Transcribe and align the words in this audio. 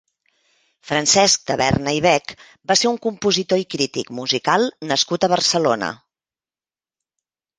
Francesc 0.91 1.43
Taverna 1.49 1.91
i 1.97 1.99
Bech 2.05 2.31
va 2.71 2.77
ser 2.79 2.87
un 2.93 2.97
compositor 3.03 3.61
i 3.63 3.67
crític 3.75 4.09
musical 4.21 4.65
nascut 4.93 5.27
a 5.27 5.31
Barcelona. 5.35 5.91